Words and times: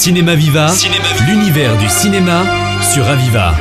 Cinéma 0.00 0.34
Viva, 0.34 0.72
l'univers 1.28 1.76
du 1.76 1.86
cinéma 1.90 2.46
sur 2.80 3.06
Aviva. 3.06 3.54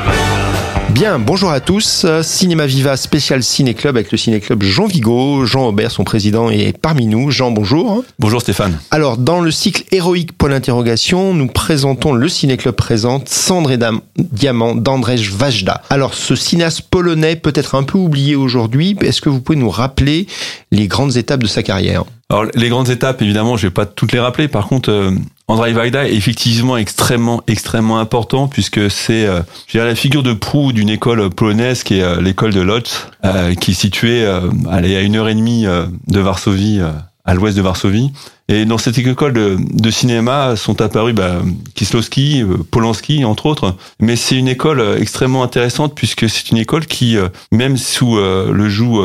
Bien, 0.91 1.19
bonjour 1.19 1.49
à 1.49 1.59
tous. 1.59 2.05
Cinéma 2.21 2.65
Viva 2.65 2.95
spécial 2.95 3.43
Ciné 3.43 3.73
Club 3.73 3.97
avec 3.97 4.09
le 4.09 4.17
Ciné 4.17 4.39
Club 4.39 4.63
Jean 4.63 4.85
Vigo. 4.85 5.45
Jean 5.45 5.67
Aubert, 5.67 5.91
son 5.91 6.05
président, 6.05 6.49
est 6.49 6.77
parmi 6.77 7.07
nous. 7.07 7.29
Jean, 7.29 7.51
bonjour. 7.51 8.05
Bonjour 8.19 8.39
Stéphane. 8.39 8.79
Alors, 8.89 9.17
dans 9.17 9.41
le 9.41 9.51
cycle 9.51 9.83
héroïque 9.91 10.31
pour 10.31 10.47
l'interrogation, 10.47 11.33
nous 11.33 11.47
présentons 11.47 12.13
le 12.13 12.29
Ciné 12.29 12.55
Club 12.55 12.75
présente 12.75 13.27
Cendre 13.27 13.71
et 13.71 13.77
Dame, 13.77 13.99
Diamant 14.15 14.75
d'Andrzej 14.75 15.33
Wajda. 15.37 15.81
Alors, 15.89 16.13
ce 16.13 16.37
cinéaste 16.37 16.83
polonais 16.83 17.35
peut 17.35 17.53
être 17.53 17.75
un 17.75 17.83
peu 17.83 17.97
oublié 17.97 18.37
aujourd'hui. 18.37 18.95
Est-ce 19.01 19.19
que 19.19 19.27
vous 19.27 19.41
pouvez 19.41 19.59
nous 19.59 19.69
rappeler 19.69 20.25
les 20.71 20.87
grandes 20.87 21.17
étapes 21.17 21.43
de 21.43 21.47
sa 21.47 21.63
carrière? 21.63 22.05
Alors 22.31 22.45
les 22.53 22.69
grandes 22.69 22.89
étapes, 22.89 23.23
évidemment, 23.23 23.57
je 23.57 23.65
vais 23.65 23.73
pas 23.73 23.87
toutes 23.87 24.11
les 24.11 24.19
rappeler. 24.19 24.47
Par 24.47 24.67
contre, 24.67 24.91
euh, 24.91 25.11
Andrzej 25.49 25.73
Wajda 25.73 26.07
est 26.07 26.13
effectivement 26.13 26.77
extrêmement, 26.77 27.41
extrêmement 27.47 27.97
important 27.97 28.47
puisque 28.47 28.91
c'est, 28.91 29.25
euh, 29.25 29.41
la 29.73 29.95
figure 29.95 30.21
de 30.21 30.33
proue 30.33 30.73
d'une 30.73 30.89
école 30.89 31.31
polonaise 31.31 31.81
qui 31.81 31.97
est 31.97 32.03
euh, 32.03 32.21
l'école 32.21 32.53
de 32.53 32.61
Lodz, 32.61 33.07
euh, 33.25 33.55
qui 33.55 33.71
est 33.71 33.73
située 33.73 34.27
à 34.27 34.79
une 35.01 35.15
heure 35.15 35.27
et 35.27 35.33
demie 35.33 35.65
de 35.65 36.19
Varsovie, 36.19 36.79
à 37.25 37.33
l'ouest 37.33 37.57
de 37.57 37.63
Varsovie. 37.63 38.11
Et 38.51 38.65
dans 38.65 38.79
cette 38.79 38.97
école 38.97 39.33
de, 39.33 39.91
cinéma 39.91 40.55
sont 40.55 40.81
apparus 40.81 41.13
bah, 41.13 41.41
Kislowski, 41.75 42.41
euh, 42.41 42.57
Polanski, 42.71 43.23
entre 43.23 43.45
autres. 43.45 43.75
Mais 43.99 44.15
c'est 44.15 44.35
une 44.35 44.47
école 44.47 44.79
euh, 44.79 44.97
extrêmement 44.97 45.43
intéressante 45.43 45.93
puisque 45.93 46.27
c'est 46.27 46.49
une 46.49 46.57
école 46.57 46.87
qui, 46.87 47.15
euh, 47.15 47.29
même 47.51 47.77
sous 47.77 48.17
le 48.17 48.69
joug 48.69 49.03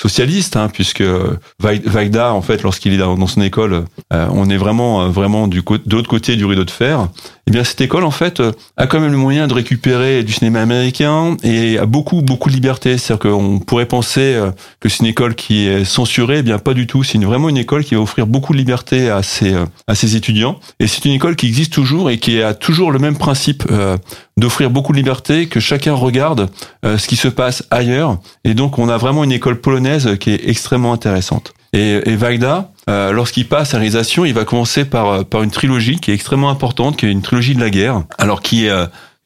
socialiste, 0.00 0.56
hein, 0.56 0.68
puisque 0.72 1.02
Vaida, 1.58 2.32
en 2.32 2.40
fait, 2.40 2.62
lorsqu'il 2.62 2.92
est 2.92 2.98
dans, 2.98 3.26
son 3.26 3.40
école, 3.40 3.84
on 4.10 4.48
est 4.48 4.56
vraiment, 4.56 5.08
vraiment 5.08 5.48
du 5.48 5.62
de 5.62 5.96
l'autre 5.96 6.08
côté 6.08 6.36
du 6.36 6.44
rideau 6.44 6.64
de 6.64 6.70
fer. 6.70 7.08
Eh 7.46 7.50
bien, 7.50 7.64
cette 7.64 7.80
école, 7.80 8.04
en 8.04 8.10
fait, 8.10 8.42
a 8.76 8.86
quand 8.86 9.00
même 9.00 9.12
le 9.12 9.18
moyen 9.18 9.46
de 9.46 9.54
récupérer 9.54 10.22
du 10.22 10.32
cinéma 10.32 10.62
américain 10.62 11.36
et 11.42 11.78
a 11.78 11.86
beaucoup, 11.86 12.22
beaucoup 12.22 12.48
de 12.48 12.54
liberté. 12.54 12.96
C'est-à-dire 12.96 13.30
qu'on 13.30 13.58
pourrait 13.58 13.86
penser 13.86 14.40
que 14.80 14.88
c'est 14.88 15.00
une 15.00 15.06
école 15.06 15.34
qui 15.34 15.66
est 15.66 15.84
censurée. 15.84 16.38
Eh 16.38 16.42
bien, 16.42 16.58
pas 16.58 16.74
du 16.74 16.86
tout. 16.86 17.04
C'est 17.04 17.18
vraiment 17.18 17.48
une 17.48 17.58
école 17.58 17.84
qui 17.84 17.94
va 17.94 18.00
offrir 18.00 18.26
beaucoup 18.26 18.52
de 18.52 18.58
liberté 18.58 19.10
à 19.10 19.22
ses, 19.22 19.54
euh, 19.54 19.64
à 19.86 19.94
ses 19.94 20.16
étudiants. 20.16 20.58
Et 20.80 20.86
c'est 20.86 21.04
une 21.04 21.12
école 21.12 21.36
qui 21.36 21.46
existe 21.46 21.72
toujours 21.72 22.10
et 22.10 22.18
qui 22.18 22.42
a 22.42 22.54
toujours 22.54 22.92
le 22.92 22.98
même 22.98 23.16
principe 23.16 23.64
euh, 23.70 23.96
d'offrir 24.36 24.70
beaucoup 24.70 24.92
de 24.92 24.98
liberté, 24.98 25.46
que 25.46 25.60
chacun 25.60 25.94
regarde 25.94 26.50
euh, 26.84 26.98
ce 26.98 27.06
qui 27.06 27.16
se 27.16 27.28
passe 27.28 27.64
ailleurs. 27.70 28.18
Et 28.44 28.54
donc 28.54 28.78
on 28.78 28.88
a 28.88 28.96
vraiment 28.96 29.24
une 29.24 29.32
école 29.32 29.60
polonaise 29.60 30.16
qui 30.18 30.30
est 30.30 30.48
extrêmement 30.48 30.92
intéressante. 30.92 31.54
Et, 31.72 32.00
et 32.08 32.16
Vajda, 32.86 33.12
lorsqu'il 33.12 33.48
passe 33.48 33.74
à 33.74 33.78
réalisation, 33.78 34.24
il 34.24 34.34
va 34.34 34.44
commencer 34.44 34.84
par, 34.84 35.24
par 35.24 35.42
une 35.42 35.50
trilogie 35.50 35.98
qui 35.98 36.10
est 36.10 36.14
extrêmement 36.14 36.50
importante, 36.50 36.96
qui 36.96 37.06
est 37.06 37.10
une 37.10 37.22
trilogie 37.22 37.54
de 37.54 37.60
la 37.60 37.70
guerre, 37.70 38.02
alors 38.18 38.42
qui 38.42 38.66
est 38.66 38.72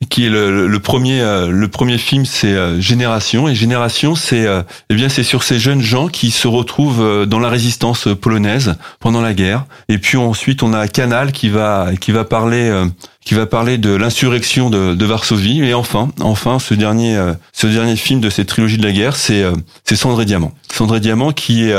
qui 0.09 0.27
est 0.27 0.31
le, 0.31 0.69
le, 0.69 0.79
premier 0.79 1.21
euh, 1.21 1.51
le 1.51 1.67
premier 1.69 1.99
film 1.99 2.25
c'est 2.25 2.53
euh, 2.53 2.81
Génération. 2.81 3.49
Et 3.49 3.55
Génération 3.55 4.15
c'est 4.15 4.47
euh, 4.47 4.63
eh 4.91 4.95
bien 4.95 5.09
c'est 5.09 5.25
sur 5.25 5.43
ces 5.43 5.59
jeunes 5.59 5.83
gens 5.83 6.07
qui 6.07 6.31
se 6.31 6.47
retrouvent 6.47 7.27
dans 7.27 7.41
la 7.41 7.49
résistance 7.49 8.07
polonaise 8.21 8.77
pendant 9.01 9.21
la 9.21 9.35
guerre. 9.35 9.65
Et 9.89 9.99
puis 9.99 10.17
ensuite 10.17 10.63
on 10.63 10.73
a 10.73 10.87
Canal 10.87 11.33
qui 11.33 11.49
va 11.49 11.91
qui 12.01 12.13
va 12.13 12.25
parler 12.25 12.73
qui 13.25 13.35
va 13.35 13.47
parler 13.47 13.77
de 13.77 13.91
l'insurrection 13.91 14.71
de, 14.71 14.95
de, 14.95 15.05
Varsovie. 15.05 15.63
Et 15.63 15.75
enfin 15.75 16.11
enfin 16.21 16.61
ce 16.61 16.75
dernier 16.75 17.21
ce 17.53 17.67
dernier 17.67 17.97
film 17.97 18.21
de 18.21 18.31
cette 18.31 18.49
trilogie 18.49 18.79
de 18.79 18.87
la 18.87 18.93
guerre 18.93 19.17
c'est 19.17 19.45
c'est 19.85 19.97
Diamant. 20.25 20.53
Diamant 21.01 21.33
qui 21.33 21.65
est 21.65 21.75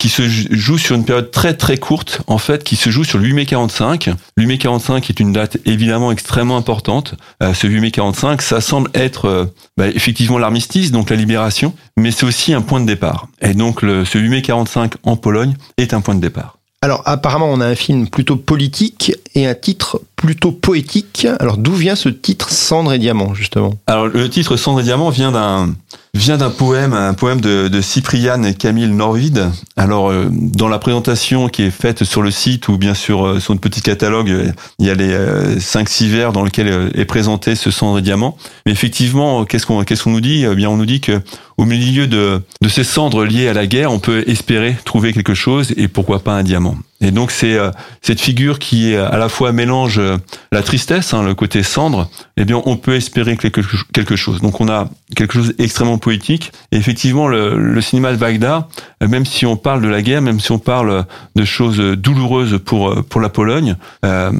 qui 0.00 0.08
se 0.08 0.26
joue 0.26 0.78
sur 0.78 0.96
une 0.96 1.04
période 1.04 1.30
très 1.30 1.54
très 1.54 1.76
courte, 1.76 2.22
en 2.26 2.38
fait, 2.38 2.64
qui 2.64 2.74
se 2.74 2.88
joue 2.88 3.04
sur 3.04 3.18
le 3.18 3.24
8 3.24 3.34
mai 3.34 3.46
45. 3.46 4.06
Le 4.06 4.42
8 4.44 4.46
mai 4.46 4.58
45 4.58 5.10
est 5.10 5.20
une 5.20 5.34
date 5.34 5.58
évidemment 5.66 6.10
extrêmement 6.10 6.56
importante. 6.56 7.16
Euh, 7.42 7.52
ce 7.52 7.66
8 7.66 7.80
mai 7.80 7.90
45, 7.90 8.40
ça 8.40 8.62
semble 8.62 8.90
être 8.94 9.26
euh, 9.26 9.44
bah, 9.76 9.88
effectivement 9.88 10.38
l'armistice, 10.38 10.90
donc 10.90 11.10
la 11.10 11.16
libération, 11.16 11.74
mais 11.98 12.12
c'est 12.12 12.24
aussi 12.24 12.54
un 12.54 12.62
point 12.62 12.80
de 12.80 12.86
départ. 12.86 13.28
Et 13.42 13.52
donc 13.52 13.82
le, 13.82 14.06
ce 14.06 14.16
8 14.16 14.28
mai 14.30 14.42
45 14.42 14.94
en 15.02 15.16
Pologne 15.16 15.54
est 15.76 15.92
un 15.92 16.00
point 16.00 16.14
de 16.14 16.20
départ. 16.20 16.56
Alors 16.80 17.02
apparemment 17.04 17.50
on 17.50 17.60
a 17.60 17.66
un 17.66 17.74
film 17.74 18.08
plutôt 18.08 18.36
politique 18.36 19.12
et 19.34 19.46
un 19.46 19.54
titre 19.54 20.00
plutôt 20.16 20.50
poétique. 20.50 21.26
Alors 21.38 21.58
d'où 21.58 21.74
vient 21.74 21.94
ce 21.94 22.08
titre 22.08 22.48
Cendre 22.48 22.94
et 22.94 22.98
Diamant 22.98 23.34
justement? 23.34 23.74
Alors 23.86 24.06
le 24.06 24.30
titre 24.30 24.56
Cendre 24.56 24.80
et 24.80 24.82
Diamant 24.82 25.10
vient 25.10 25.30
d'un 25.30 25.74
vient 26.14 26.36
d'un 26.36 26.50
poème, 26.50 26.92
un 26.92 27.14
poème 27.14 27.40
de, 27.40 27.68
de 27.68 27.80
et 28.46 28.54
Camille 28.54 28.88
Norvide. 28.88 29.50
Alors 29.76 30.10
euh, 30.10 30.26
dans 30.30 30.68
la 30.68 30.78
présentation 30.78 31.48
qui 31.48 31.62
est 31.62 31.70
faite 31.70 32.04
sur 32.04 32.22
le 32.22 32.30
site 32.30 32.68
ou 32.68 32.78
bien 32.78 32.94
sûr 32.94 33.26
euh, 33.26 33.40
sur 33.40 33.54
notre 33.54 33.60
petit 33.60 33.80
catalogue, 33.80 34.52
il 34.78 34.86
y 34.86 34.90
a 34.90 34.94
les 34.94 35.10
euh, 35.10 35.58
cinq 35.60 35.88
six 35.88 36.08
vers 36.08 36.32
dans 36.32 36.42
lesquels 36.42 36.90
est 36.94 37.04
présenté 37.04 37.54
ce 37.54 37.70
Cendre 37.70 37.98
et 37.98 38.02
Diamant. 38.02 38.36
Mais 38.66 38.72
effectivement, 38.72 39.44
qu'est-ce 39.44 39.66
qu'on 39.66 39.84
qu'est-ce 39.84 40.04
qu'on 40.04 40.10
nous 40.10 40.20
dit? 40.20 40.44
Eh 40.44 40.54
Bien 40.54 40.70
on 40.70 40.76
nous 40.76 40.86
dit 40.86 41.00
que 41.00 41.20
au 41.60 41.66
milieu 41.66 42.06
de, 42.06 42.40
de 42.62 42.68
ces 42.70 42.84
cendres 42.84 43.22
liées 43.22 43.46
à 43.46 43.52
la 43.52 43.66
guerre, 43.66 43.92
on 43.92 43.98
peut 43.98 44.24
espérer 44.26 44.74
trouver 44.86 45.12
quelque 45.12 45.34
chose 45.34 45.74
et 45.76 45.88
pourquoi 45.88 46.20
pas 46.20 46.32
un 46.32 46.42
diamant. 46.42 46.78
Et 47.02 47.10
donc 47.10 47.30
c'est 47.30 47.52
euh, 47.52 47.70
cette 48.00 48.18
figure 48.18 48.58
qui 48.58 48.94
à 48.94 49.18
la 49.18 49.28
fois 49.28 49.52
mélange 49.52 49.98
euh, 49.98 50.16
la 50.52 50.62
tristesse, 50.62 51.12
hein, 51.12 51.22
le 51.22 51.34
côté 51.34 51.62
cendre, 51.62 52.08
eh 52.38 52.46
bien 52.46 52.62
on 52.64 52.78
peut 52.78 52.94
espérer 52.94 53.36
quelque, 53.36 53.60
quelque 53.92 54.16
chose. 54.16 54.40
Donc 54.40 54.62
on 54.62 54.70
a 54.70 54.88
quelque 55.14 55.34
chose 55.34 55.54
d'extrêmement 55.54 55.98
poétique. 55.98 56.50
Et 56.72 56.78
effectivement, 56.78 57.28
le, 57.28 57.58
le, 57.58 57.80
cinéma 57.82 58.12
de 58.12 58.16
Bagdad, 58.16 58.64
euh, 59.02 59.08
même 59.08 59.26
si 59.26 59.44
on 59.44 59.58
parle 59.58 59.82
de 59.82 59.88
la 59.88 60.00
guerre, 60.00 60.22
même 60.22 60.40
si 60.40 60.52
on 60.52 60.58
parle 60.58 61.04
de 61.36 61.44
choses 61.44 61.78
douloureuses 61.78 62.58
pour 62.64 63.04
pour 63.04 63.20
la 63.20 63.28
Pologne, 63.28 63.76
euh, 64.06 64.32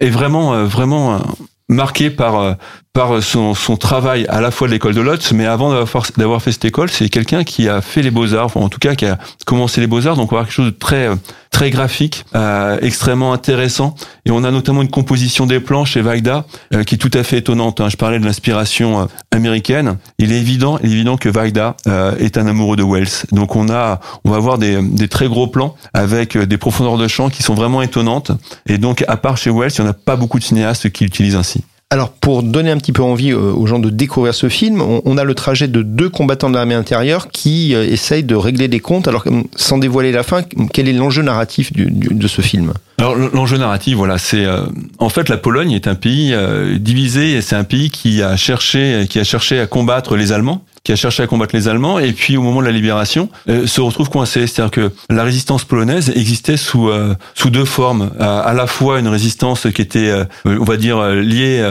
est 0.00 0.08
vraiment 0.08 0.64
vraiment 0.64 1.20
marqué 1.68 2.08
par 2.08 2.56
par 2.92 3.22
son, 3.22 3.54
son 3.54 3.76
travail 3.76 4.26
à 4.28 4.40
la 4.40 4.50
fois 4.50 4.68
de 4.68 4.72
l'école 4.72 4.94
de 4.94 5.00
Lotz, 5.00 5.32
mais 5.32 5.46
avant 5.46 5.72
d'avoir 5.72 6.42
fait 6.42 6.52
cette 6.52 6.64
école, 6.66 6.90
c'est 6.90 7.08
quelqu'un 7.08 7.42
qui 7.42 7.68
a 7.68 7.80
fait 7.80 8.02
les 8.02 8.10
beaux-arts, 8.10 8.54
en 8.56 8.68
tout 8.68 8.78
cas 8.78 8.94
qui 8.94 9.06
a 9.06 9.18
commencé 9.46 9.80
les 9.80 9.86
beaux-arts, 9.86 10.16
donc 10.16 10.32
on 10.32 10.36
va 10.36 10.42
quelque 10.42 10.52
chose 10.52 10.66
de 10.66 10.70
très 10.78 11.08
très 11.52 11.70
graphique, 11.70 12.24
euh, 12.34 12.78
extrêmement 12.80 13.32
intéressant. 13.32 13.94
Et 14.24 14.30
on 14.30 14.42
a 14.42 14.50
notamment 14.50 14.82
une 14.82 14.90
composition 14.90 15.46
des 15.46 15.60
plans 15.60 15.84
chez 15.84 16.00
Vajda 16.00 16.46
euh, 16.74 16.82
qui 16.82 16.96
est 16.96 16.98
tout 16.98 17.10
à 17.12 17.22
fait 17.22 17.38
étonnante. 17.38 17.80
Hein. 17.80 17.88
Je 17.90 17.96
parlais 17.96 18.18
de 18.18 18.24
l'inspiration 18.24 19.02
euh, 19.02 19.04
américaine. 19.30 19.98
Il 20.18 20.32
est 20.32 20.38
évident, 20.38 20.78
il 20.82 20.90
est 20.90 20.94
évident 20.94 21.16
que 21.18 21.28
Vajda 21.28 21.76
euh, 21.86 22.16
est 22.16 22.38
un 22.38 22.46
amoureux 22.46 22.76
de 22.76 22.82
Wells. 22.82 23.26
Donc 23.32 23.54
on 23.54 23.68
a, 23.68 24.00
on 24.24 24.30
va 24.30 24.36
avoir 24.36 24.58
des, 24.58 24.82
des 24.82 25.08
très 25.08 25.28
gros 25.28 25.46
plans 25.46 25.76
avec 25.92 26.36
des 26.38 26.56
profondeurs 26.56 26.96
de 26.96 27.06
champ 27.06 27.28
qui 27.28 27.42
sont 27.42 27.54
vraiment 27.54 27.82
étonnantes. 27.82 28.32
Et 28.66 28.78
donc 28.78 29.04
à 29.06 29.18
part 29.18 29.36
chez 29.36 29.50
Wells, 29.50 29.72
il 29.78 29.82
n'y 29.82 29.88
en 29.88 29.90
a 29.90 29.94
pas 29.94 30.16
beaucoup 30.16 30.38
de 30.38 30.44
cinéastes 30.44 30.90
qui 30.90 31.04
l'utilisent 31.04 31.36
ainsi. 31.36 31.62
Alors, 31.92 32.08
pour 32.08 32.42
donner 32.42 32.70
un 32.70 32.78
petit 32.78 32.90
peu 32.90 33.02
envie 33.02 33.32
euh, 33.32 33.52
aux 33.52 33.66
gens 33.66 33.78
de 33.78 33.90
découvrir 33.90 34.32
ce 34.32 34.48
film, 34.48 34.80
on, 34.80 35.18
a 35.18 35.24
le 35.24 35.34
trajet 35.34 35.68
de 35.68 35.82
deux 35.82 36.08
combattants 36.08 36.48
de 36.48 36.54
l'armée 36.54 36.74
intérieure 36.74 37.28
qui 37.28 37.74
euh, 37.74 37.84
essayent 37.84 38.24
de 38.24 38.34
régler 38.34 38.66
des 38.66 38.80
comptes. 38.80 39.08
Alors, 39.08 39.26
sans 39.56 39.76
dévoiler 39.76 40.10
la 40.10 40.22
fin, 40.22 40.40
quel 40.72 40.88
est 40.88 40.94
l'enjeu 40.94 41.20
narratif 41.22 41.70
de 41.74 42.28
ce 42.28 42.40
film? 42.40 42.72
Alors 42.96 43.14
l'enjeu 43.14 43.58
narratif, 43.58 43.96
voilà, 43.96 44.16
c'est 44.16 44.46
euh, 44.46 44.64
en 45.00 45.10
fait 45.10 45.28
la 45.28 45.36
Pologne 45.36 45.72
est 45.72 45.86
un 45.86 45.94
pays 45.94 46.34
divisé 46.78 47.32
et 47.32 47.42
c'est 47.42 47.56
un 47.56 47.64
pays 47.64 47.90
qui 47.90 48.22
a 48.22 48.36
cherché, 48.36 49.06
qui 49.10 49.18
a 49.18 49.24
cherché 49.24 49.60
à 49.60 49.66
combattre 49.66 50.16
les 50.16 50.32
Allemands 50.32 50.64
qui 50.84 50.92
a 50.92 50.96
cherché 50.96 51.22
à 51.22 51.26
combattre 51.26 51.54
les 51.54 51.68
Allemands 51.68 51.98
et 51.98 52.12
puis 52.12 52.36
au 52.36 52.42
moment 52.42 52.60
de 52.60 52.66
la 52.66 52.72
libération 52.72 53.28
euh, 53.48 53.66
se 53.66 53.80
retrouve 53.80 54.10
coincé. 54.10 54.46
C'est-à-dire 54.46 54.70
que 54.70 54.92
la 55.10 55.22
résistance 55.22 55.64
polonaise 55.64 56.12
existait 56.14 56.56
sous 56.56 56.88
euh, 56.88 57.14
sous 57.34 57.50
deux 57.50 57.64
formes. 57.64 58.10
à 58.18 58.52
la 58.52 58.66
fois 58.66 58.98
une 58.98 59.08
résistance 59.08 59.66
qui 59.72 59.82
était, 59.82 60.08
euh, 60.08 60.24
on 60.44 60.64
va 60.64 60.76
dire, 60.76 61.04
liée 61.06 61.62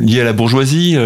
liée 0.00 0.20
à 0.20 0.24
la 0.24 0.32
bourgeoisie 0.32 0.96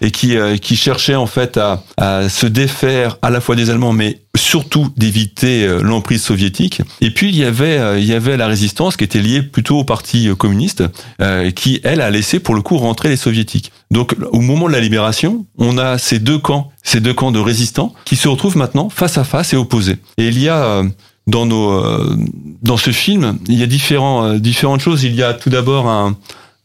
et 0.00 0.10
qui 0.10 0.36
qui 0.60 0.76
cherchait 0.76 1.14
en 1.14 1.26
fait 1.26 1.56
à, 1.56 1.82
à 1.96 2.28
se 2.28 2.46
défaire 2.46 3.18
à 3.22 3.30
la 3.30 3.40
fois 3.40 3.56
des 3.56 3.70
Allemands 3.70 3.92
mais 3.92 4.20
surtout 4.36 4.92
d'éviter 4.96 5.66
l'emprise 5.82 6.22
soviétique. 6.22 6.82
Et 7.00 7.10
puis 7.10 7.28
il 7.28 7.36
y 7.36 7.44
avait 7.44 8.00
il 8.00 8.06
y 8.06 8.14
avait 8.14 8.36
la 8.36 8.46
résistance 8.46 8.96
qui 8.96 9.04
était 9.04 9.20
liée 9.20 9.42
plutôt 9.42 9.78
au 9.78 9.84
parti 9.84 10.28
communiste 10.36 10.84
qui 11.54 11.80
elle 11.82 12.00
a 12.00 12.10
laissé 12.10 12.38
pour 12.38 12.54
le 12.54 12.62
coup 12.62 12.78
rentrer 12.78 13.08
les 13.08 13.16
soviétiques. 13.16 13.72
Donc 13.90 14.16
au 14.32 14.40
moment 14.40 14.66
de 14.68 14.72
la 14.72 14.80
libération, 14.80 15.46
on 15.58 15.78
a 15.78 15.98
ces 15.98 16.18
deux 16.18 16.38
camps 16.38 16.70
ces 16.82 17.00
deux 17.00 17.14
camps 17.14 17.32
de 17.32 17.40
résistants 17.40 17.94
qui 18.04 18.16
se 18.16 18.28
retrouvent 18.28 18.56
maintenant 18.56 18.88
face 18.88 19.18
à 19.18 19.24
face 19.24 19.52
et 19.52 19.56
opposés. 19.56 19.96
Et 20.18 20.28
il 20.28 20.38
y 20.38 20.48
a 20.48 20.64
euh, 20.64 20.84
dans 21.26 21.46
nos 21.46 21.72
euh, 21.72 22.16
dans 22.62 22.76
ce 22.76 22.90
film, 22.90 23.38
il 23.48 23.58
y 23.58 23.62
a 23.62 23.66
différents 23.66 24.24
euh, 24.24 24.38
différentes 24.38 24.80
choses. 24.80 25.02
Il 25.04 25.14
y 25.14 25.22
a 25.22 25.34
tout 25.34 25.50
d'abord 25.50 25.88
un 25.88 26.16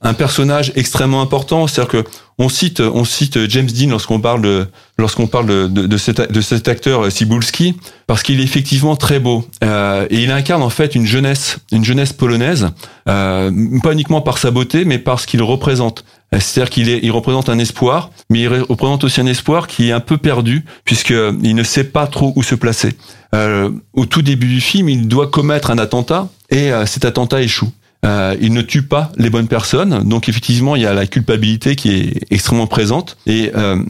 un 0.01 0.13
personnage 0.13 0.71
extrêmement 0.75 1.21
important, 1.21 1.67
c'est-à-dire 1.67 2.03
que 2.03 2.09
on 2.37 2.47
cite 2.47 2.79
on 2.79 3.03
cite 3.03 3.49
James 3.49 3.67
Dean 3.67 3.89
lorsqu'on 3.89 4.21
parle 4.21 4.41
de 4.41 4.67
lorsqu'on 4.97 5.27
parle 5.27 5.45
de, 5.45 5.67
de, 5.67 5.87
de, 5.87 6.41
cet, 6.41 6.67
acteur 6.69 7.11
Cibulski 7.11 7.75
parce 8.07 8.23
qu'il 8.23 8.39
est 8.39 8.43
effectivement 8.43 8.95
très 8.95 9.19
beau 9.19 9.45
euh, 9.63 10.07
et 10.09 10.23
il 10.23 10.31
incarne 10.31 10.63
en 10.63 10.69
fait 10.69 10.95
une 10.95 11.05
jeunesse 11.05 11.57
une 11.73 11.83
jeunesse 11.83 12.13
polonaise 12.13 12.69
euh, 13.09 13.51
pas 13.83 13.91
uniquement 13.91 14.21
par 14.21 14.37
sa 14.37 14.51
beauté 14.51 14.85
mais 14.85 14.99
par 14.99 15.19
ce 15.19 15.27
qu'il 15.27 15.43
représente 15.43 16.05
c'est-à-dire 16.31 16.69
qu'il 16.69 16.87
il 16.87 17.11
représente 17.11 17.49
un 17.49 17.57
espoir, 17.59 18.11
mais 18.29 18.41
il 18.41 18.47
représente 18.47 19.03
aussi 19.03 19.19
un 19.19 19.25
espoir 19.25 19.67
qui 19.67 19.89
est 19.89 19.91
un 19.91 19.99
peu 19.99 20.17
perdu 20.17 20.63
puisque 20.85 21.09
il 21.09 21.55
ne 21.55 21.63
sait 21.63 21.85
pas 21.85 22.07
trop 22.07 22.33
où 22.35 22.43
se 22.43 22.55
placer. 22.55 22.93
Euh, 23.33 23.71
au 23.93 24.05
tout 24.05 24.21
début 24.21 24.47
du 24.47 24.61
film, 24.61 24.89
il 24.89 25.07
doit 25.07 25.27
commettre 25.27 25.71
un 25.71 25.77
attentat 25.77 26.29
et 26.49 26.71
euh, 26.71 26.85
cet 26.85 27.05
attentat 27.05 27.41
échoue. 27.41 27.71
euh, 28.05 28.35
il 28.39 28.53
ne 28.53 28.61
tue 28.61 28.83
pas 28.83 29.11
les 29.17 29.29
bonnes 29.29 29.47
personnes. 29.47 30.07
Donc 30.07 30.29
effectivement, 30.29 30.75
il 30.75 30.83
y 30.83 30.85
a 30.85 30.93
la 30.93 31.07
culpabilité 31.07 31.75
qui 31.75 31.91
est 31.91 32.13
extrêmement 32.31 32.67
présente. 32.67 33.17
Et 33.25 33.51
euh, 33.55 33.83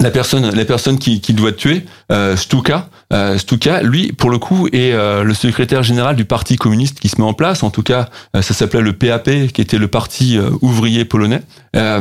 la 0.00 0.10
personne, 0.10 0.50
la 0.50 0.64
personne 0.64 0.98
qui, 0.98 1.20
qui 1.20 1.32
doit 1.32 1.52
tuer, 1.52 1.84
euh, 2.10 2.36
Stuka, 2.36 2.88
euh, 3.12 3.38
Stuka, 3.38 3.82
lui, 3.82 4.12
pour 4.12 4.30
le 4.30 4.38
coup, 4.38 4.68
est 4.68 4.92
euh, 4.92 5.22
le 5.22 5.34
secrétaire 5.34 5.82
général 5.82 6.16
du 6.16 6.24
parti 6.24 6.56
communiste 6.56 7.00
qui 7.00 7.08
se 7.08 7.20
met 7.20 7.26
en 7.26 7.34
place. 7.34 7.62
En 7.62 7.70
tout 7.70 7.82
cas, 7.82 8.08
euh, 8.34 8.42
ça 8.42 8.54
s'appelait 8.54 8.80
le 8.80 8.92
PAP, 8.92 9.30
qui 9.52 9.60
était 9.60 9.78
le 9.78 9.88
parti 9.88 10.36
euh, 10.38 10.50
ouvrier 10.62 11.04
polonais. 11.04 11.42
Euh, 11.76 12.00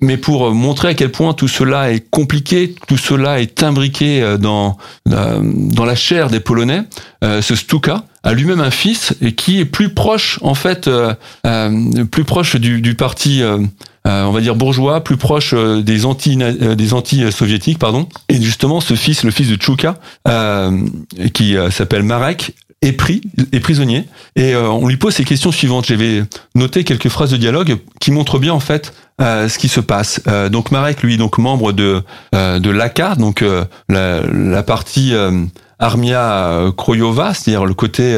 mais 0.00 0.16
pour 0.16 0.52
montrer 0.52 0.88
à 0.88 0.94
quel 0.94 1.12
point 1.12 1.32
tout 1.32 1.48
cela 1.48 1.92
est 1.92 2.08
compliqué, 2.10 2.74
tout 2.88 2.96
cela 2.96 3.40
est 3.40 3.62
imbriqué 3.62 4.36
dans 4.40 4.76
dans 5.06 5.84
la 5.84 5.94
chair 5.94 6.28
des 6.28 6.40
Polonais, 6.40 6.82
ce 7.22 7.54
Stuka 7.54 8.04
a 8.22 8.32
lui-même 8.32 8.60
un 8.60 8.70
fils 8.70 9.14
et 9.20 9.32
qui 9.32 9.58
est 9.58 9.64
plus 9.64 9.88
proche, 9.88 10.38
en 10.42 10.54
fait, 10.54 10.88
plus 12.10 12.24
proche 12.24 12.56
du, 12.56 12.94
parti 12.94 13.42
euh, 14.06 14.24
on 14.24 14.32
va 14.32 14.40
dire 14.40 14.56
bourgeois, 14.56 15.04
plus 15.04 15.16
proche 15.16 15.54
euh, 15.54 15.80
des 15.80 16.06
anti 16.06 16.36
euh, 16.40 16.74
des 16.74 16.92
anti 16.92 17.30
soviétiques 17.30 17.78
pardon. 17.78 18.08
Et 18.28 18.40
justement, 18.42 18.80
ce 18.80 18.94
fils, 18.94 19.22
le 19.22 19.30
fils 19.30 19.48
de 19.48 19.54
Tchouka, 19.54 19.96
qui 21.32 21.56
s'appelle 21.70 22.02
Marek, 22.02 22.54
est 22.80 22.92
pris, 22.92 23.20
est 23.52 23.60
prisonnier, 23.60 24.08
et 24.34 24.56
on 24.56 24.88
lui 24.88 24.96
pose 24.96 25.14
ces 25.14 25.24
questions 25.24 25.52
suivantes. 25.52 25.86
J'avais 25.86 26.24
noté 26.56 26.82
quelques 26.82 27.08
phrases 27.08 27.30
de 27.30 27.36
dialogue 27.36 27.78
qui 28.00 28.10
montrent 28.10 28.40
bien 28.40 28.52
en 28.52 28.60
fait 28.60 28.92
ce 29.20 29.56
qui 29.56 29.68
se 29.68 29.80
passe. 29.80 30.20
donc 30.50 30.72
Marek, 30.72 31.02
lui, 31.02 31.16
donc 31.16 31.38
membre 31.38 31.72
de 31.72 32.02
de 32.32 32.70
l'AKA, 32.70 33.14
donc 33.14 33.44
la, 33.88 34.20
la, 34.22 34.62
partie 34.64 35.14
Armia 35.82 36.72
Kroyova, 36.76 37.34
c'est-à-dire 37.34 37.64
le 37.64 37.74
côté 37.74 38.16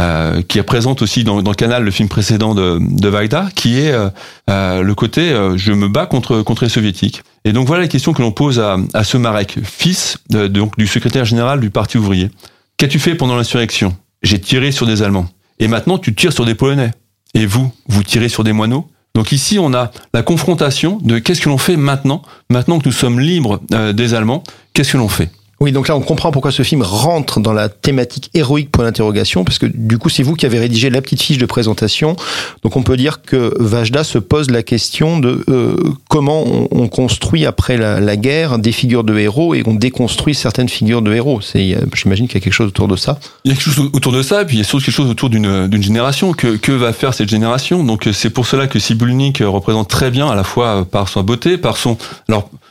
euh, 0.00 0.42
qui 0.42 0.58
est 0.58 0.64
présente 0.64 1.02
aussi 1.02 1.22
dans, 1.22 1.40
dans, 1.40 1.52
le 1.52 1.54
canal, 1.56 1.84
le 1.84 1.90
film 1.92 2.08
précédent 2.08 2.56
de, 2.56 2.80
de 2.80 3.50
qui 3.54 3.78
est 3.78 3.92
euh, 3.92 4.08
euh 4.50 4.82
le 4.82 4.94
côté 4.96 5.30
euh, 5.30 5.56
je 5.56 5.72
me 5.72 5.86
bats 5.86 6.06
contre 6.06 6.42
contre 6.42 6.64
les 6.64 6.68
soviétiques. 6.68 7.22
Et 7.44 7.52
donc 7.52 7.68
voilà 7.68 7.82
la 7.82 7.88
question 7.88 8.12
que 8.12 8.20
l'on 8.20 8.32
pose 8.32 8.58
à, 8.58 8.76
à 8.92 9.04
ce 9.04 9.16
Marek, 9.16 9.60
fils 9.62 10.18
donc 10.30 10.76
du 10.76 10.88
secrétaire 10.88 11.24
général 11.24 11.60
du 11.60 11.70
Parti 11.70 11.96
ouvrier. 11.96 12.32
Qu'as-tu 12.76 12.98
fait 12.98 13.14
pendant 13.14 13.36
l'insurrection? 13.36 13.96
J'ai 14.24 14.40
tiré 14.40 14.72
sur 14.72 14.84
des 14.84 15.02
Allemands. 15.02 15.28
Et 15.60 15.68
maintenant 15.68 15.98
tu 15.98 16.12
tires 16.12 16.32
sur 16.32 16.44
des 16.44 16.56
Polonais. 16.56 16.90
Et 17.34 17.46
vous, 17.46 17.70
vous 17.86 18.02
tirez 18.02 18.28
sur 18.28 18.42
des 18.42 18.52
moineaux? 18.52 18.88
Donc 19.14 19.30
ici, 19.30 19.60
on 19.60 19.74
a 19.74 19.92
la 20.12 20.22
confrontation 20.22 20.98
de 21.04 21.20
qu'est-ce 21.20 21.40
que 21.40 21.48
l'on 21.48 21.58
fait 21.58 21.76
maintenant, 21.76 22.22
maintenant 22.50 22.80
que 22.80 22.88
nous 22.88 22.94
sommes 22.94 23.20
libres 23.20 23.60
des 23.92 24.14
Allemands, 24.14 24.42
qu'est-ce 24.72 24.94
que 24.94 24.96
l'on 24.96 25.08
fait? 25.08 25.30
Oui, 25.60 25.72
donc 25.72 25.88
là 25.88 25.96
on 25.96 26.00
comprend 26.00 26.32
pourquoi 26.32 26.50
ce 26.50 26.62
film 26.62 26.82
rentre 26.82 27.40
dans 27.40 27.52
la 27.52 27.68
thématique 27.68 28.30
héroïque 28.34 28.70
pour 28.70 28.82
l'interrogation, 28.82 29.44
parce 29.44 29.58
que 29.58 29.66
du 29.66 29.98
coup 29.98 30.08
c'est 30.08 30.22
vous 30.22 30.34
qui 30.34 30.46
avez 30.46 30.58
rédigé 30.58 30.90
la 30.90 31.00
petite 31.00 31.22
fiche 31.22 31.38
de 31.38 31.46
présentation. 31.46 32.16
Donc 32.62 32.76
on 32.76 32.82
peut 32.82 32.96
dire 32.96 33.22
que 33.22 33.54
Vajda 33.58 34.04
se 34.04 34.18
pose 34.18 34.50
la 34.50 34.62
question 34.62 35.18
de 35.18 35.44
euh, 35.48 35.76
comment 36.08 36.44
on, 36.70 36.88
construit 36.88 37.46
après 37.46 37.76
la, 37.76 38.16
guerre 38.16 38.58
des 38.58 38.72
figures 38.72 39.04
de 39.04 39.16
héros 39.18 39.54
et 39.54 39.62
on 39.66 39.74
déconstruit 39.74 40.34
certaines 40.34 40.68
figures 40.68 41.02
de 41.02 41.12
héros. 41.12 41.40
C'est, 41.40 41.76
j'imagine 41.94 42.28
qu'il 42.28 42.36
y 42.36 42.42
a 42.42 42.44
quelque 42.44 42.52
chose 42.52 42.68
autour 42.68 42.88
de 42.88 42.96
ça. 42.96 43.18
Il 43.44 43.50
y 43.50 43.54
a 43.54 43.56
quelque 43.56 43.72
chose 43.72 43.90
autour 43.92 44.12
de 44.12 44.22
ça, 44.22 44.42
et 44.42 44.44
puis 44.44 44.56
il 44.56 44.58
y 44.58 44.62
a 44.62 44.64
surtout 44.64 44.84
quelque 44.84 44.94
chose 44.94 45.10
autour 45.10 45.30
d'une, 45.30 45.82
génération. 45.82 46.32
Que, 46.32 46.56
que 46.56 46.72
va 46.72 46.92
faire 46.92 47.14
cette 47.14 47.28
génération? 47.28 47.84
Donc 47.84 48.08
c'est 48.12 48.30
pour 48.30 48.46
cela 48.46 48.66
que 48.66 48.78
Sibulnik 48.78 49.42
représente 49.44 49.88
très 49.88 50.10
bien, 50.10 50.28
à 50.28 50.34
la 50.34 50.44
fois 50.44 50.84
par 50.84 51.08
sa 51.08 51.22
beauté, 51.22 51.58
par 51.58 51.76
son... 51.76 51.96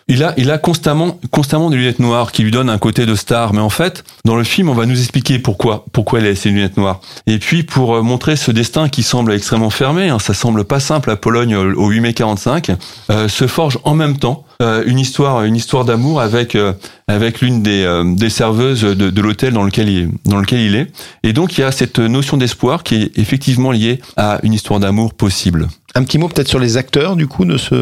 il 0.07 0.23
a, 0.23 0.33
il 0.37 0.51
a 0.51 0.57
constamment, 0.57 1.19
constamment 1.31 1.69
des 1.69 1.77
lunettes 1.77 1.99
noires 1.99 2.31
qui 2.31 2.43
lui 2.43 2.51
donnent 2.51 2.69
un 2.69 2.77
côté 2.77 3.05
de 3.05 3.15
star. 3.15 3.53
Mais 3.53 3.61
en 3.61 3.69
fait, 3.69 4.03
dans 4.25 4.35
le 4.35 4.43
film, 4.43 4.69
on 4.69 4.73
va 4.73 4.85
nous 4.85 4.99
expliquer 4.99 5.39
pourquoi, 5.39 5.85
pourquoi 5.91 6.19
elle 6.19 6.27
a 6.27 6.35
ces 6.35 6.49
lunettes 6.49 6.77
noires. 6.77 6.99
Et 7.27 7.39
puis, 7.39 7.63
pour 7.63 7.95
euh, 7.95 8.01
montrer 8.01 8.35
ce 8.35 8.51
destin 8.51 8.89
qui 8.89 9.03
semble 9.03 9.33
extrêmement 9.33 9.69
fermé, 9.69 10.09
hein, 10.09 10.19
ça 10.19 10.33
semble 10.33 10.63
pas 10.65 10.79
simple 10.79 11.09
à 11.09 11.15
Pologne 11.15 11.55
au 11.55 11.89
8 11.89 11.99
mai 11.99 12.13
45, 12.13 12.71
euh, 13.09 13.27
se 13.27 13.47
forge 13.47 13.79
en 13.83 13.95
même 13.95 14.17
temps 14.17 14.45
euh, 14.61 14.83
une 14.85 14.99
histoire, 14.99 15.43
une 15.43 15.55
histoire 15.55 15.85
d'amour 15.85 16.21
avec 16.21 16.55
euh, 16.55 16.73
avec 17.07 17.41
l'une 17.41 17.61
des, 17.61 18.01
des 18.15 18.29
serveuses 18.29 18.81
de, 18.81 19.09
de 19.09 19.21
l'hôtel 19.21 19.53
dans 19.53 19.63
lequel 19.63 19.89
il 19.89 20.09
dans 20.25 20.39
lequel 20.39 20.61
il 20.61 20.75
est. 20.75 20.91
Et 21.23 21.33
donc 21.33 21.57
il 21.57 21.61
y 21.61 21.63
a 21.63 21.71
cette 21.71 21.99
notion 21.99 22.37
d'espoir 22.37 22.83
qui 22.83 22.95
est 22.95 23.17
effectivement 23.17 23.71
liée 23.71 23.99
à 24.15 24.39
une 24.43 24.53
histoire 24.53 24.79
d'amour 24.79 25.13
possible. 25.13 25.67
Un 25.95 26.03
petit 26.03 26.17
mot 26.17 26.27
peut-être 26.27 26.47
sur 26.47 26.57
les 26.57 26.77
acteurs 26.77 27.15
du 27.15 27.27
coup 27.27 27.45
de 27.45 27.55
ce 27.57 27.73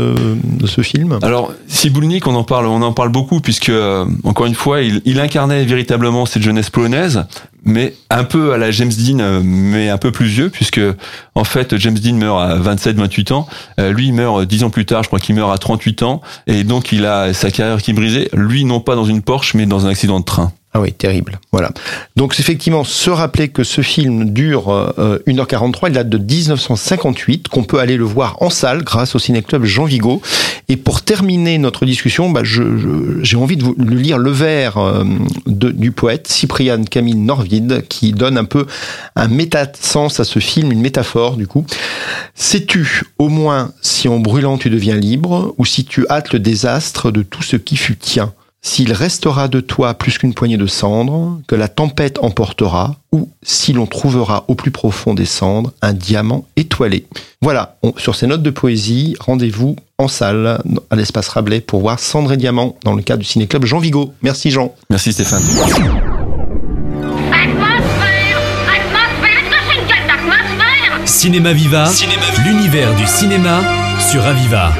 de 0.43 0.67
ce 0.67 0.81
film. 0.81 1.17
Alors 1.21 1.53
Sibulnik, 1.67 2.27
on 2.27 2.35
en 2.35 2.43
parle, 2.43 2.65
on 2.65 2.81
en 2.81 2.91
parle 2.91 3.09
beaucoup 3.09 3.39
puisque 3.39 3.69
euh, 3.69 4.05
encore 4.25 4.47
une 4.47 4.53
fois, 4.53 4.81
il, 4.81 5.01
il, 5.05 5.19
incarnait 5.19 5.63
véritablement 5.63 6.25
cette 6.25 6.43
jeunesse 6.43 6.69
polonaise, 6.69 7.23
mais 7.63 7.93
un 8.09 8.25
peu 8.25 8.51
à 8.51 8.57
la 8.57 8.69
James 8.71 8.91
Dean, 8.91 9.19
euh, 9.19 9.39
mais 9.41 9.87
un 9.89 9.97
peu 9.97 10.11
plus 10.11 10.25
vieux 10.25 10.49
puisque 10.49 10.81
en 11.35 11.45
fait 11.45 11.77
James 11.77 11.97
Dean 11.97 12.15
meurt 12.15 12.41
à 12.41 12.57
27-28 12.59 13.31
ans, 13.31 13.47
euh, 13.79 13.93
lui 13.93 14.07
il 14.07 14.13
meurt 14.13 14.43
10 14.43 14.65
ans 14.65 14.69
plus 14.69 14.85
tard, 14.85 15.03
je 15.03 15.07
crois 15.07 15.19
qu'il 15.19 15.35
meurt 15.35 15.53
à 15.53 15.57
38 15.57 16.03
ans, 16.03 16.21
et 16.47 16.65
donc 16.65 16.91
il 16.91 17.05
a 17.05 17.33
sa 17.33 17.49
carrière 17.49 17.81
qui 17.81 17.91
est 17.91 17.93
brisée. 17.93 18.29
Lui 18.33 18.65
non 18.65 18.81
pas 18.81 18.95
dans 18.95 19.05
une 19.05 19.21
Porsche, 19.21 19.53
mais 19.53 19.65
dans 19.65 19.85
un 19.85 19.89
accident 19.89 20.19
de 20.19 20.25
train. 20.25 20.51
Ah 20.73 20.79
oui, 20.79 20.93
terrible. 20.93 21.37
Voilà. 21.51 21.69
Donc 22.15 22.39
effectivement, 22.39 22.85
se 22.85 23.09
rappeler 23.09 23.49
que 23.49 23.65
ce 23.65 23.81
film 23.81 24.31
dure 24.31 24.69
euh, 24.69 25.19
1h43, 25.27 25.87
il 25.87 25.93
date 25.93 26.07
de 26.07 26.17
1958, 26.17 27.49
qu'on 27.49 27.63
peut 27.63 27.79
aller 27.79 27.97
le 27.97 28.05
voir 28.05 28.37
en 28.41 28.49
salle 28.49 28.83
grâce 28.83 29.13
au 29.13 29.19
ciné-club 29.19 29.65
Jean 29.65 29.83
Vigo. 29.83 30.21
Et 30.69 30.77
pour 30.77 31.01
terminer 31.01 31.57
notre 31.57 31.85
discussion, 31.85 32.29
bah, 32.29 32.41
j'ai 32.45 32.63
je, 33.21 33.35
envie 33.35 33.57
de 33.57 33.63
vous 33.63 33.75
lire 33.77 34.17
le 34.17 34.31
vers 34.31 34.77
euh, 34.77 35.03
de, 35.45 35.71
du 35.71 35.91
poète 35.91 36.29
Cyprian 36.29 36.85
Camille 36.85 37.15
Norvide, 37.15 37.85
qui 37.89 38.13
donne 38.13 38.37
un 38.37 38.45
peu 38.45 38.65
un 39.17 39.27
méta-sens 39.27 40.21
à 40.21 40.23
ce 40.23 40.39
film, 40.39 40.71
une 40.71 40.79
métaphore 40.79 41.35
du 41.35 41.47
coup. 41.47 41.65
Sais-tu 42.33 43.03
au 43.19 43.27
moins 43.27 43.73
si 43.81 44.07
en 44.07 44.19
brûlant 44.19 44.57
tu 44.57 44.69
deviens 44.69 44.95
libre, 44.95 45.53
ou 45.57 45.65
si 45.65 45.83
tu 45.83 46.07
hâtes 46.09 46.31
le 46.31 46.39
désastre 46.39 47.11
de 47.11 47.23
tout 47.23 47.43
ce 47.43 47.57
qui 47.57 47.75
fut 47.75 47.97
tien? 47.97 48.33
S'il 48.61 48.93
restera 48.93 49.47
de 49.47 49.59
toi 49.59 49.93
plus 49.95 50.17
qu'une 50.17 50.33
poignée 50.33 50.57
de 50.57 50.67
cendres, 50.67 51.39
que 51.47 51.55
la 51.55 51.67
tempête 51.67 52.19
emportera, 52.21 52.95
ou 53.11 53.29
si 53.41 53.73
l'on 53.73 53.87
trouvera 53.87 54.45
au 54.47 54.55
plus 54.55 54.71
profond 54.71 55.13
des 55.13 55.25
cendres 55.25 55.73
un 55.81 55.93
diamant 55.93 56.45
étoilé. 56.55 57.07
Voilà, 57.41 57.77
sur 57.97 58.15
ces 58.15 58.27
notes 58.27 58.43
de 58.43 58.51
poésie, 58.51 59.15
rendez-vous 59.19 59.75
en 59.97 60.07
salle 60.07 60.61
à 60.89 60.95
l'espace 60.95 61.27
Rabelais 61.29 61.61
pour 61.61 61.81
voir 61.81 61.99
Cendre 61.99 62.33
et 62.33 62.37
Diamant 62.37 62.75
dans 62.83 62.93
le 62.93 63.01
cadre 63.01 63.19
du 63.19 63.27
Ciné-Club 63.27 63.65
Jean 63.65 63.79
Vigo. 63.79 64.13
Merci 64.21 64.51
Jean. 64.51 64.73
Merci 64.89 65.13
Stéphane. 65.13 65.41
Cinéma 71.05 71.53
Viva, 71.53 71.89
l'univers 72.45 72.95
du 72.95 73.05
cinéma 73.05 73.61
sur 73.99 74.25
Aviva. 74.25 74.71